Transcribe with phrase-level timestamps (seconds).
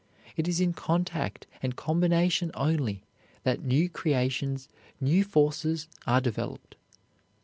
[0.35, 3.03] It is in contact and combination only
[3.43, 4.67] that new creations,
[4.99, 6.73] new forces, are developed.